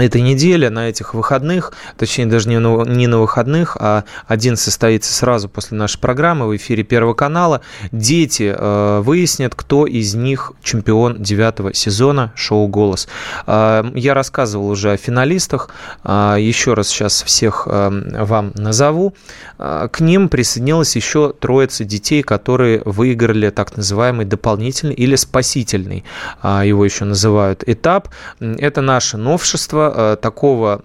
[0.00, 5.12] этой неделе, на этих выходных, точнее даже не на, не на выходных, а один состоится
[5.12, 7.60] сразу после нашей программы в эфире Первого канала.
[7.92, 13.08] Дети э, выяснят, кто из них чемпион девятого сезона шоу «Голос».
[13.46, 15.70] Э, я рассказывал уже о финалистах,
[16.04, 19.14] э, еще раз сейчас всех э, вам назову.
[19.58, 26.04] Э, к ним присоединилась еще троица детей, которые выиграли так называемый дополнительный или спасительный,
[26.42, 28.08] э, его еще называют, этап.
[28.40, 30.80] Это наше новшество, Э, такого,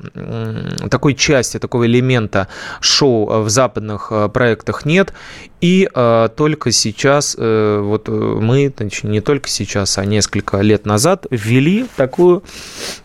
[0.89, 2.47] такой части, такого элемента
[2.79, 5.13] шоу в западных э, проектах нет.
[5.61, 11.25] И э, только сейчас, э, вот мы, точнее, не только сейчас, а несколько лет назад
[11.29, 12.43] ввели такую,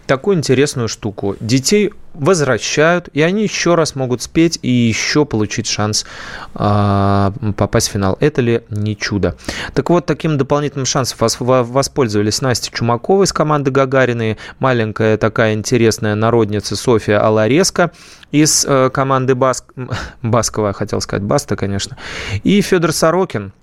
[0.07, 1.37] такую интересную штуку.
[1.41, 6.07] Детей возвращают, и они еще раз могут спеть и еще получить шанс
[6.55, 8.17] э, попасть в финал.
[8.21, 9.37] Это ли не чудо?
[9.75, 16.77] Так вот, таким дополнительным шансом воспользовались Настя Чумакова из команды Гагарины, маленькая такая интересная народница
[16.77, 17.91] София Алареско
[18.31, 19.65] из э, команды Баск...
[20.23, 21.97] Баскова, хотел сказать, Баста, конечно,
[22.45, 23.53] и Федор Сорокин–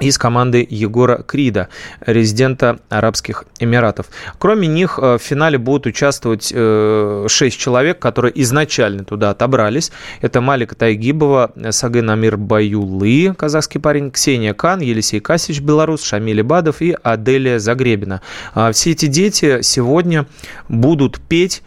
[0.00, 1.68] из команды Егора Крида,
[2.04, 4.06] резидента Арабских Эмиратов.
[4.38, 9.92] Кроме них э, в финале будут участвовать 6 э, человек, которые изначально туда отобрались.
[10.20, 16.82] Это Малика Тайгибова, Сагын Амир Баюлы, казахский парень, Ксения Кан, Елисей Касич, белорус, Шамиль Бадов
[16.82, 18.20] и Аделия Загребина.
[18.52, 20.26] А все эти дети сегодня
[20.68, 21.62] будут петь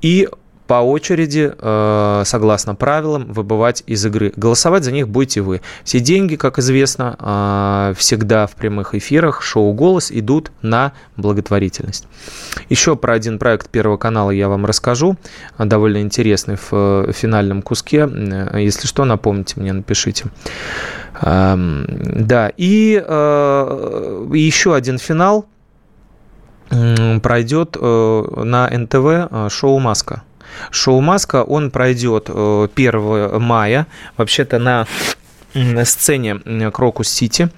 [0.00, 0.28] и
[0.66, 4.32] по очереди, э, согласно правилам, выбывать из игры.
[4.34, 5.60] Голосовать за них будете вы.
[5.84, 12.06] Все деньги, как известно, э, всегда в прямых эфирах шоу «Голос» идут на благотворительность.
[12.70, 15.16] Еще про один проект Первого канала я вам расскажу,
[15.58, 18.08] довольно интересный в финальном куске.
[18.54, 20.26] Если что, напомните мне, напишите.
[21.20, 21.86] Эм,
[22.26, 25.46] да, и э, еще один финал
[27.22, 30.22] пройдет на НТВ шоу «Маска».
[30.70, 33.86] Шоу «Маска», он пройдет 1 э, мая,
[34.16, 34.86] вообще-то на
[35.84, 36.40] сцене
[36.72, 37.50] Крокус Сити.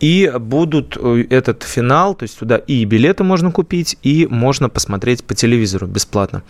[0.00, 5.24] И будут э, этот финал, то есть туда и билеты можно купить, и можно посмотреть
[5.24, 6.42] по телевизору бесплатно.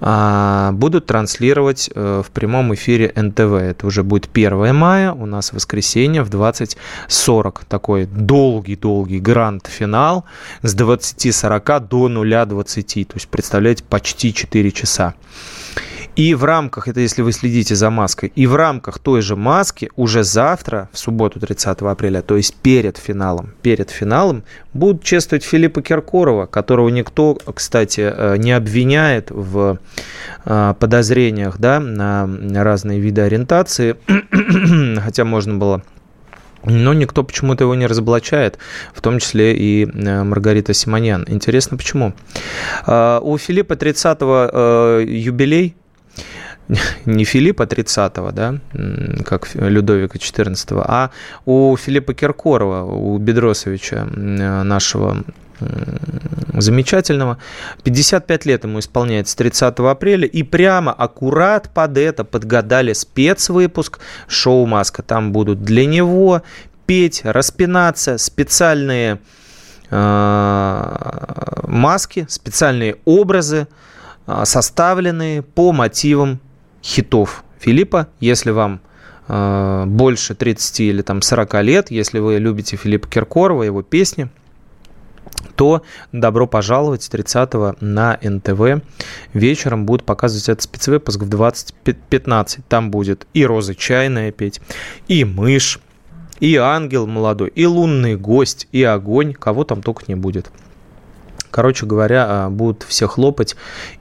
[0.00, 3.40] А, будут транслировать э, в прямом эфире НТВ.
[3.40, 7.62] Это уже будет 1 мая, у нас воскресенье в 20.40.
[7.68, 10.24] Такой долгий-долгий гранд-финал
[10.62, 13.04] с 20.40 до 0.20.
[13.04, 15.14] То есть, представляете, почти 4 часа.
[16.16, 19.90] И в рамках, это если вы следите за маской, и в рамках той же маски
[19.96, 24.42] уже завтра, в субботу 30 апреля, то есть перед финалом, перед финалом,
[24.74, 29.78] будут чествовать Филиппа Киркорова, которого никто, кстати, э, не обвиняет в
[30.44, 32.28] э, подозрениях да, на
[32.64, 33.96] разные виды ориентации,
[35.00, 35.82] хотя можно было
[36.62, 38.58] но никто почему-то его не разоблачает,
[38.92, 41.24] в том числе и э, Маргарита Симоньян.
[41.26, 42.12] Интересно, почему?
[42.86, 45.74] У Филиппа 30-го юбилей,
[47.04, 48.58] не Филиппа 30-го, да,
[49.24, 51.10] как Людовика 14-го, а
[51.44, 55.24] у Филиппа Киркорова, у Бедросовича нашего
[56.54, 57.38] замечательного.
[57.82, 60.26] 55 лет ему исполняется 30 апреля.
[60.26, 65.02] И прямо аккурат под это подгадали спецвыпуск шоу «Маска».
[65.02, 66.42] Там будут для него
[66.86, 69.20] петь, распинаться, специальные
[69.90, 73.68] э, маски, специальные образы,
[74.44, 76.40] составленные по мотивам
[76.82, 78.08] хитов Филиппа.
[78.20, 78.80] Если вам
[79.28, 84.28] э, больше 30 или там 40 лет, если вы любите Филиппа Киркорова, его песни,
[85.56, 88.82] то добро пожаловать 30 на НТВ.
[89.34, 92.60] Вечером будут показывать этот спецвыпуск в 20.15.
[92.68, 94.60] Там будет и Роза Чайная петь,
[95.08, 95.80] и Мышь,
[96.40, 99.34] и Ангел молодой, и Лунный гость, и Огонь.
[99.34, 100.50] Кого там только не будет.
[101.50, 103.56] Короче говоря, а, будут все хлопать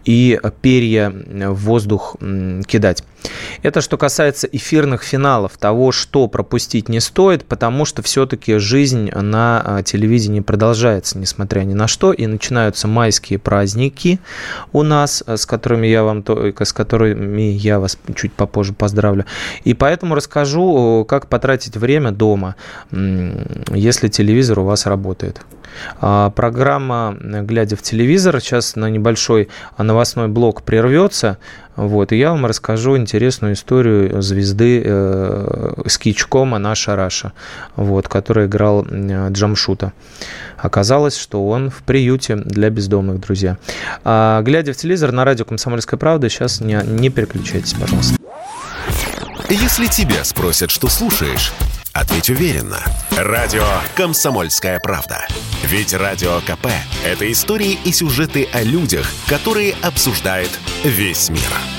[0.06, 2.16] и перья в воздух
[2.68, 3.04] кидать.
[3.64, 9.62] Это что касается эфирных финалов, того, что пропустить не стоит, потому что все-таки жизнь на
[9.64, 14.20] а, телевидении продолжается, несмотря ни на что, и начинаются майские праздники
[14.72, 19.26] у нас, а, с которыми я вам с которыми я вас чуть попозже поздравлю.
[19.64, 22.56] И поэтому расскажу, как потратить время дома,
[22.92, 25.42] если телевизор у вас работает.
[26.02, 31.38] А, программа «Глядя в телевизор» сейчас на небольшой новостной блок прервется.
[31.80, 37.32] Вот, и я вам расскажу интересную историю звезды э, скичкома «Наша Раша»,
[37.78, 39.94] вот, который играл э, Джамшута.
[40.58, 43.58] Оказалось, что он в приюте для бездомных, друзья.
[44.04, 48.18] А, глядя в телевизор на радио «Комсомольская правда», сейчас не, не переключайтесь, пожалуйста.
[49.50, 51.54] Если тебя спросят, что слушаешь,
[52.00, 52.82] Ответь уверенно.
[53.18, 53.66] Радио
[53.98, 55.28] «Комсомольская правда».
[55.64, 56.68] Ведь Радио КП–
[57.04, 60.50] это истории и сюжеты о людях, которые обсуждает
[60.86, 61.79] весь мир.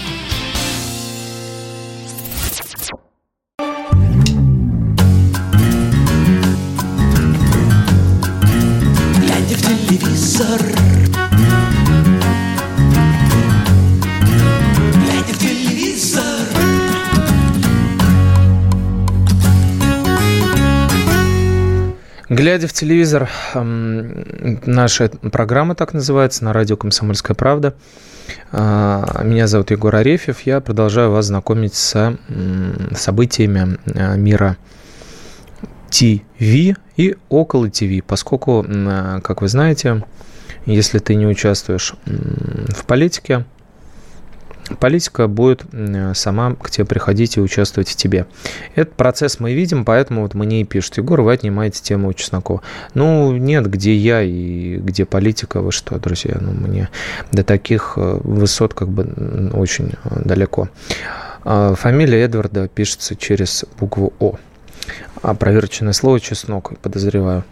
[22.40, 27.74] Глядя в телевизор, наша программа так называется, на радио «Комсомольская правда».
[28.50, 30.40] А, Меня зовут Егор Арефьев.
[30.46, 32.16] Я продолжаю вас знакомить с
[32.94, 34.56] событиями э, мира
[35.90, 40.02] ТВ и около ТВ, поскольку, э, как вы знаете,
[40.64, 43.44] если ты не участвуешь в политике,
[44.78, 45.64] политика будет
[46.14, 48.26] сама к тебе приходить и участвовать в тебе.
[48.74, 52.62] Этот процесс мы видим, поэтому вот мне и пишут, Егор, вы отнимаете тему Чеснокова.
[52.94, 56.88] Ну, нет, где я и где политика, вы что, друзья, ну, мне
[57.32, 60.68] до таких э, высот как бы очень далеко.
[61.44, 64.36] А, Фамилия Эдварда пишется через букву О.
[65.38, 67.44] Проверочное слово чеснок, подозреваю.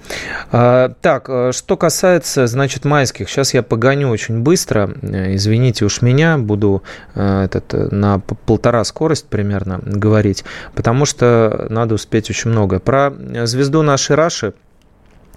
[0.50, 4.90] А, так, э, что касается, значит, майских, сейчас я погоню очень быстро.
[5.02, 6.82] Э, Извините уж меня, буду
[7.14, 12.78] э, этот, на полтора скорость примерно говорить, потому что надо успеть очень много.
[12.80, 13.12] Про
[13.44, 14.54] звезду нашей Раши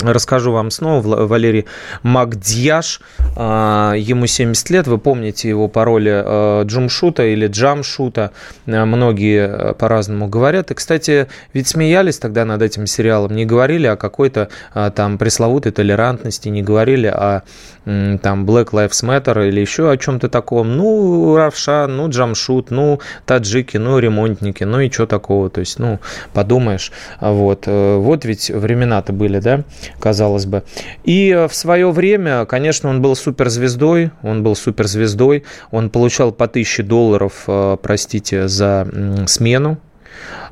[0.10, 1.26] Расскажу вам снова.
[1.26, 1.66] Валерий
[2.04, 3.02] Макдьяш,
[3.36, 8.32] а, ему 70 лет, вы помните его пароли э, Джумшута или Джамшута,
[8.66, 10.72] Э, многие по-разному говорят.
[10.72, 15.72] И, кстати, ведь смеялись тогда над этим сериалом, не говорили о какой-то а, там пресловутой
[15.72, 17.44] толерантности, не говорили о
[17.84, 20.78] там Black Lives Matter или еще о чем-то таком.
[20.78, 26.00] Ну, Равшан, ну, Джамшут, ну, таджики, ну, ремонтники, ну и что такого, то есть, ну,
[26.34, 29.64] подумаешь, вот, э, вот ведь времена-то были, да,
[30.00, 30.64] казалось бы.
[31.04, 36.46] И э, в свое время, конечно, он был суперзвездой, он был суперзвездой, он получал по
[36.46, 38.88] 1000 долларов, э, простите, за
[39.28, 39.78] смену,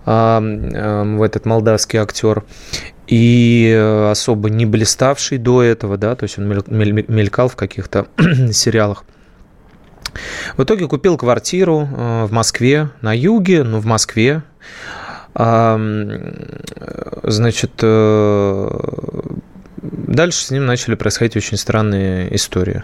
[0.05, 2.43] а, м, в этот молдавский актер
[3.07, 7.55] и э, особо не блиставший до этого, да, то есть он мель- мель- мелькал в
[7.55, 8.07] каких-то
[8.51, 9.03] сериалах.
[10.57, 14.43] В итоге купил квартиру э, в Москве, на юге, ну, в Москве.
[17.23, 18.69] Значит, э,
[19.81, 22.83] дальше с ним начали происходить очень странные истории.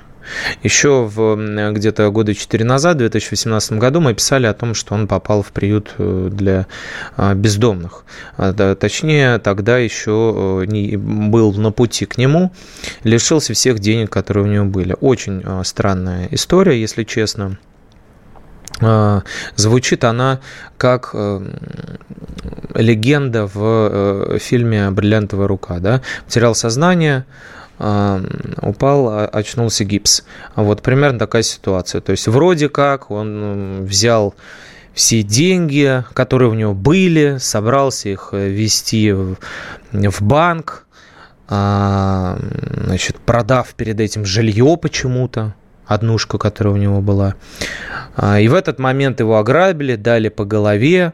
[0.63, 1.35] Еще в,
[1.71, 5.51] где-то года 4 назад, в 2018 году, мы писали о том, что он попал в
[5.51, 6.67] приют э, для
[7.15, 8.05] а, бездомных.
[8.37, 12.51] А, Точнее, тогда еще э, не- был на пути к нему,
[13.03, 14.95] лишился всех денег, которые у него были.
[14.99, 17.57] Очень а, странная история, если честно.
[18.81, 19.23] А,
[19.55, 20.39] Звучит она
[20.77, 21.41] как э,
[22.73, 25.79] легенда в э, фильме «Бриллиантовая рука».
[25.79, 26.01] Да?
[26.25, 27.25] Потерял сознание,
[27.77, 30.23] упал, а, очнулся гипс.
[30.55, 32.01] Вот примерно такая ситуация.
[32.01, 34.35] То есть вроде как он взял
[34.95, 39.35] все деньги, которые у него были, собрался их э, вести в,
[39.91, 40.85] в банк,
[41.47, 42.39] а,
[42.85, 45.53] значит, продав перед этим жилье почему-то,
[45.85, 47.35] однушку, которая у него была.
[48.15, 51.13] А, И в этот момент его ограбили, дали по голове,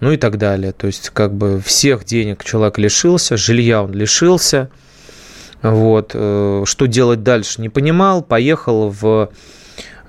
[0.00, 0.72] ну и так далее.
[0.72, 4.70] То есть, как бы всех денег человек лишился, жилья он лишился.
[5.62, 6.12] Вот.
[6.14, 8.22] э, Что делать дальше, не понимал.
[8.22, 9.30] Поехал в,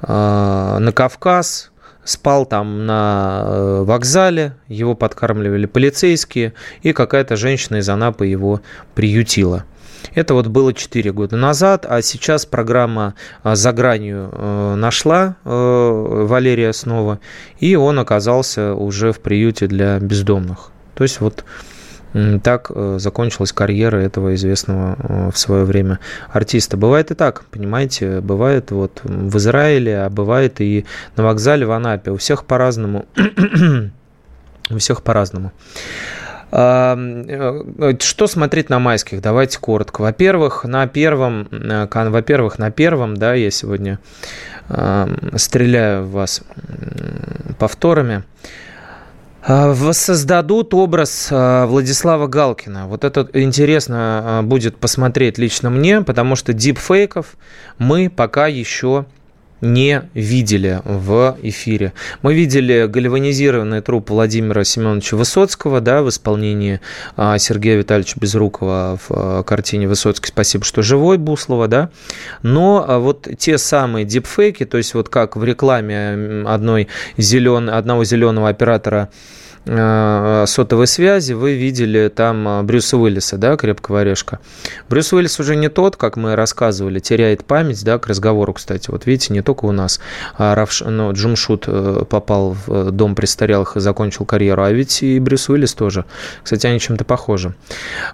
[0.01, 1.71] а, на Кавказ,
[2.03, 8.61] спал там на э, вокзале, его подкармливали полицейские, и какая-то женщина из Анапы его
[8.95, 9.65] приютила.
[10.13, 15.49] Это вот было 4 года назад, а сейчас программа а, «За гранью» э, нашла э,
[15.49, 17.19] Валерия снова,
[17.59, 20.71] и он оказался уже в приюте для бездомных.
[20.95, 21.45] То есть вот
[22.43, 25.99] так э, закончилась карьера этого известного в свое время
[26.29, 26.75] артиста.
[26.75, 30.85] Бывает и так, понимаете, бывает вот в Израиле, а бывает и
[31.15, 32.11] на вокзале в Анапе.
[32.11, 33.05] У всех по-разному.
[34.69, 35.53] У всех по-разному.
[36.51, 39.21] А, э, Что смотреть на майских?
[39.21, 40.01] Давайте коротко.
[40.01, 43.99] Во-первых, на первом, э, во-первых, на первом, да, я сегодня
[45.35, 46.43] стреляю в вас
[47.59, 48.23] повторами.
[49.43, 52.87] А, Воссоздадут образ а, Владислава Галкина.
[52.87, 57.35] Вот это интересно а, будет посмотреть лично мне, потому что дипфейков
[57.79, 59.05] мы пока еще
[59.61, 61.93] не видели в эфире.
[62.21, 66.81] Мы видели гальванизированный труп Владимира Семеновича Высоцкого да, в исполнении
[67.15, 70.27] а, Сергея Витальевича Безрукова в а, картине «Высоцкий.
[70.27, 71.67] Спасибо, что живой» Буслова.
[71.67, 71.89] Да?
[72.41, 76.87] Но а, вот те самые дипфейки, то есть вот как в рекламе одной
[77.17, 77.69] зелен...
[77.69, 79.09] одного зеленого оператора
[79.65, 84.39] сотовой связи вы видели там э, Брюса Уиллиса, да, «Крепкого орешка».
[84.89, 88.89] Брюс Уиллис уже не тот, как мы рассказывали, теряет память, да, к разговору, кстати.
[88.89, 89.99] Вот видите, не только у нас
[90.37, 95.19] а Равш, ну, Джумшут э, попал в дом престарелых и закончил карьеру, а ведь и
[95.19, 96.05] Брюс Уиллис тоже.
[96.43, 97.53] Кстати, они чем-то похожи.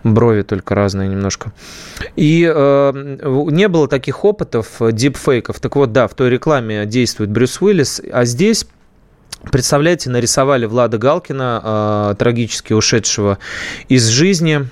[0.03, 1.53] Брови только разные немножко.
[2.17, 3.17] И э,
[3.51, 5.59] не было таких опытов дипфейков.
[5.61, 8.65] Так вот, да, в той рекламе действует Брюс Уиллис, а здесь
[9.43, 13.37] Представляете, нарисовали Влада Галкина, э, трагически ушедшего
[13.87, 14.67] из жизни,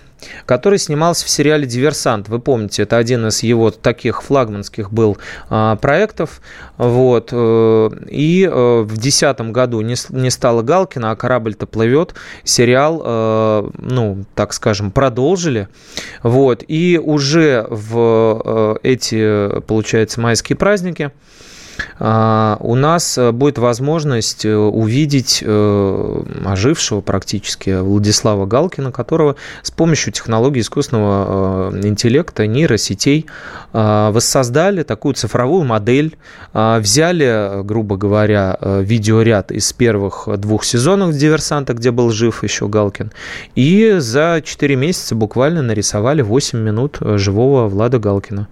[0.46, 2.30] который снимался в сериале «Диверсант».
[2.30, 5.18] Вы помните, это один из его таких флагманских был
[5.50, 6.42] а, проектов.
[6.78, 7.30] Вот.
[7.32, 12.16] Э, и э, в 2010 году не, не стало Галкина, а корабль-то плывет.
[12.44, 15.68] Сериал, э, ну, так скажем, продолжили.
[16.24, 16.64] Вот.
[16.68, 21.12] И уже в эти, получается, майские праздники
[22.00, 30.14] у нас э, будет возможность э, увидеть э, ожившего практически Владислава Галкина, которого с помощью
[30.14, 33.26] технологий искусственного интеллекта, нейросетей
[33.74, 36.16] воссоздали такую цифровую модель,
[36.54, 43.12] взяли, грубо говоря, видеоряд из первых двух сезонов «Диверсанта», где был жив еще Галкин,
[43.56, 48.48] и за 4 месяца буквально нарисовали 8 минут живого Влада Галкина.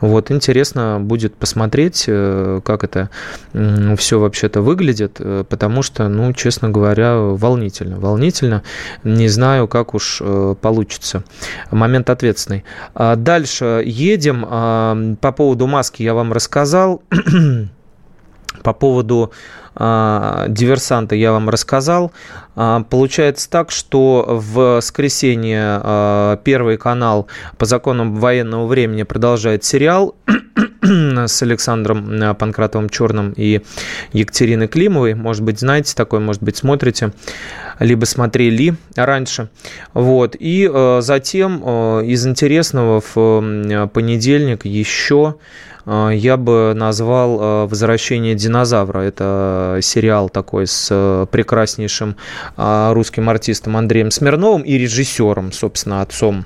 [0.00, 2.08] Вот, интересно будет посмотреть,
[2.60, 3.10] как это
[3.96, 7.98] все вообще-то выглядит, э, потому что, ну, честно говоря, волнительно.
[7.98, 8.62] Волнительно.
[9.04, 11.24] Не знаю, как уж э, получится.
[11.70, 12.64] Момент ответственный.
[12.94, 14.46] А дальше едем.
[14.48, 17.02] А, по поводу маски я вам рассказал.
[18.62, 19.32] По поводу
[19.74, 22.10] а, диверсанта я вам рассказал.
[22.54, 27.28] Получается так, что в воскресенье Первый канал
[27.58, 30.16] по законам военного времени продолжает сериал
[31.26, 33.62] с Александром э, Панкратовым Черным и
[34.12, 35.14] Екатериной Климовой.
[35.14, 37.12] Может быть, знаете такой, может быть, смотрите,
[37.78, 39.48] либо смотрели раньше.
[39.94, 40.36] Вот.
[40.38, 45.36] И э, затем э, из интересного в понедельник еще
[45.88, 49.02] я бы назвал «Возвращение динозавра».
[49.02, 52.16] Это сериал такой с прекраснейшим
[52.56, 56.44] русским артистом Андреем Смирновым и режиссером, собственно, отцом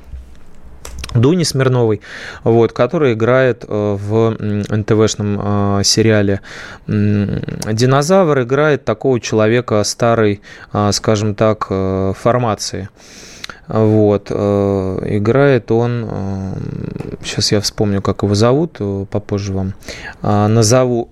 [1.14, 2.00] Дуни Смирновой,
[2.44, 5.40] вот, которая играет э, в НТВшном
[5.80, 6.40] э, сериале
[6.86, 10.40] «Динозавр», играет такого человека старой,
[10.72, 11.66] э, скажем так,
[12.16, 12.88] формации.
[13.66, 14.30] Вот.
[14.32, 16.08] Играет он,
[17.22, 18.78] сейчас я вспомню, как его зовут,
[19.11, 19.74] попозже вам
[20.22, 21.11] назову.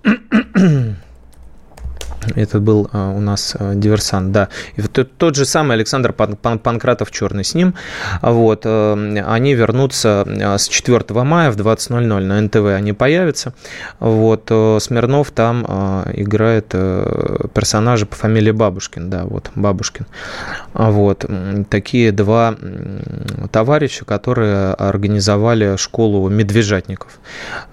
[2.34, 4.48] Это был а, у нас а, диверсант, да.
[4.76, 7.74] И тот, тот же самый Александр Пан, Пан, Панкратов черный с ним.
[8.22, 13.54] Вот, э, они вернутся а, с 4 мая в 20.00 на НТВ они появятся.
[14.00, 15.64] Вот, Смирнов там
[16.12, 20.06] играет персонажа по фамилии Бабушкин, да, вот, Бабушкин.
[20.74, 21.24] Вот,
[21.70, 22.56] такие два
[23.50, 27.18] товарища, которые организовали школу медвежатников.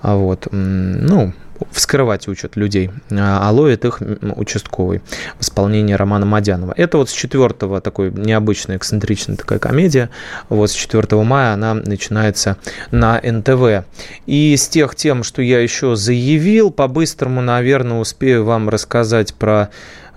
[0.02, 1.34] Вот, ну,
[1.72, 4.02] вскрывать учат людей, а ловит их
[4.36, 5.02] участковый
[5.40, 6.74] в исполнении Романа Мадянова.
[6.76, 10.10] Это вот с 4 такой необычная, эксцентричная такая комедия.
[10.50, 12.58] Вот с 4 мая она начинается
[12.92, 13.86] на НТВ.
[14.26, 19.70] И с тех тем, что я еще заявил, по-быстрому, наверное, успею вам рассказать про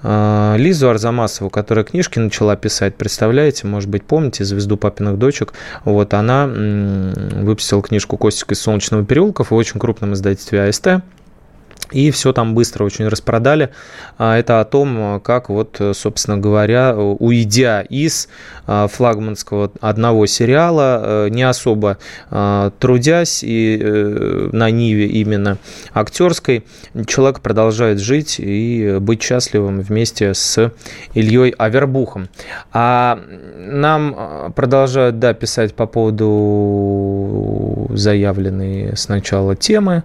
[0.02, 6.14] а, Лизу Арзамасову, которая книжки начала писать, представляете, может быть, помните, «Звезду папиных дочек», вот
[6.14, 11.02] она выпустила книжку «Костик из солнечного переулка» в очень крупном издательстве АСТ,
[11.92, 13.70] и все там быстро очень распродали.
[14.18, 18.28] А, это о том, как вот, собственно говоря, уйдя из
[18.70, 21.96] а, флагманского одного сериала, э, не особо
[22.30, 25.56] а, трудясь и э, на Ниве именно
[25.94, 26.66] актерской,
[27.06, 30.70] человек продолжает жить и быть счастливым вместе с
[31.14, 32.28] Ильей Авербухом.
[32.72, 33.18] А
[33.56, 40.02] нам продолжают, да, писать по поводу заявленной сначала темы,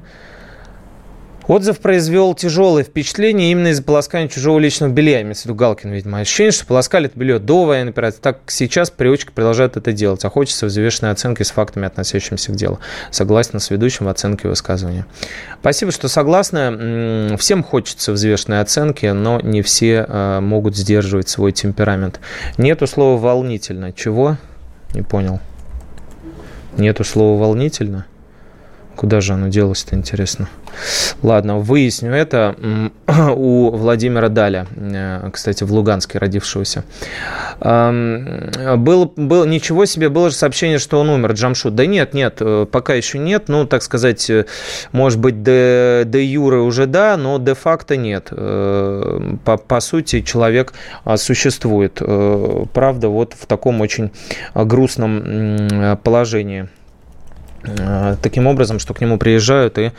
[1.48, 5.22] Отзыв произвел тяжелое впечатление именно из-за полоскания чужого личного белья.
[5.22, 6.20] Имеется в виду Галкин, видимо.
[6.20, 8.20] Ощущение, что полоскали это белье до военной операции.
[8.22, 10.24] Так сейчас привычка продолжает это делать.
[10.24, 12.80] А хочется взвешенной оценки с фактами, относящимися к делу.
[13.12, 15.06] Согласен с ведущим в оценке высказывания.
[15.60, 17.36] Спасибо, что согласны.
[17.38, 22.22] Всем хочется взвешенной оценки, но не все э, могут сдерживать свой темперамент.
[22.58, 23.92] Нету слова «волнительно».
[23.92, 24.38] Чего?
[24.94, 25.40] Не понял.
[26.78, 28.06] Нету слова «волнительно»?
[28.96, 30.48] Куда же оно делось-то, интересно?
[31.24, 32.56] Ладно, выясню это
[33.36, 36.84] у Владимира Даля, э, кстати, в Луганске родившегося.
[37.60, 41.76] Был, был, ничего себе, было же сообщение, что он умер, Джамшут.
[41.76, 43.46] Да нет, нет, э, пока еще нет.
[43.48, 44.46] Ну, так сказать, э,
[44.92, 48.30] может быть, де, де юры уже да, но де-факто нет.
[48.30, 50.74] По, по сути, человек
[51.18, 52.02] существует.
[52.74, 54.12] Правда, вот в таком очень
[54.54, 56.70] грустном положении.
[58.22, 59.92] Таким образом, что к нему приезжают и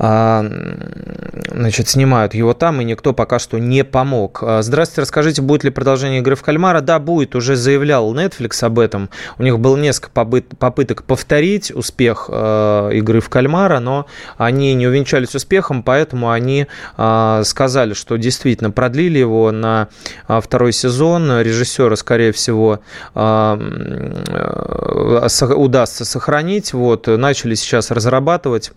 [0.00, 4.38] значит, снимают его там, и никто пока что не помог.
[4.42, 6.80] А, здравствуйте, расскажите, будет ли продолжение игры в кальмара?
[6.80, 9.10] Да, будет, уже заявлял Netflix об этом.
[9.36, 14.06] У них было несколько попыток повторить успех а, игры в кальмара, но
[14.38, 19.88] они не увенчались успехом, поэтому они сказали, что действительно продлили его на
[20.26, 21.40] второй сезон.
[21.40, 22.80] Режиссера, скорее всего,
[25.54, 26.72] удастся сохранить.
[26.72, 28.72] Вот, начали сейчас разрабатывать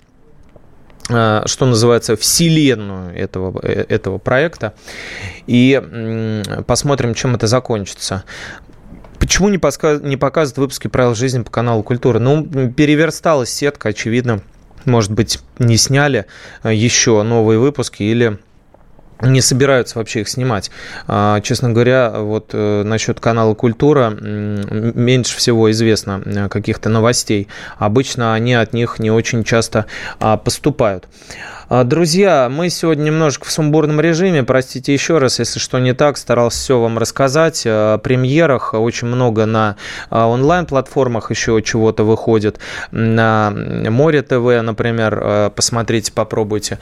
[1.05, 4.73] что называется, вселенную этого, э, этого проекта.
[5.47, 8.23] И посмотрим, чем это закончится.
[9.19, 10.01] Почему не, подсказ...
[10.01, 12.19] не показывают выпуски правил жизни по каналу Культура?
[12.19, 14.41] Ну, переверсталась сетка, очевидно.
[14.85, 16.25] Может быть, не сняли
[16.63, 18.37] э, еще новые выпуски или
[19.23, 20.71] не собираются вообще их снимать.
[21.07, 27.47] А, честно говоря, вот э, насчет канала «Культура» меньше всего известно э, каких-то новостей.
[27.77, 29.85] Обычно они от них не очень часто
[30.19, 31.07] а, поступают.
[31.69, 34.43] А, друзья, мы сегодня немножко в сумбурном режиме.
[34.43, 36.17] Простите еще раз, если что не так.
[36.17, 37.63] Старался все вам рассказать.
[37.65, 39.77] О премьерах очень много на
[40.09, 42.59] онлайн-платформах еще чего-то выходит.
[42.91, 46.79] На Море ТВ, например, э, посмотрите, попробуйте.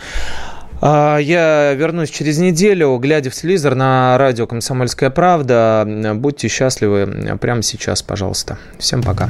[0.84, 5.88] А, я вернусь через неделю, глядя в телевизор на радио «Комсомольская правда».
[6.16, 8.58] Будьте счастливы прямо сейчас, пожалуйста.
[8.80, 9.30] Всем пока.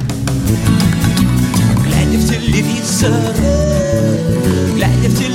[1.84, 3.10] Глядя в телевизор,
[4.74, 5.31] глядя в телевизор,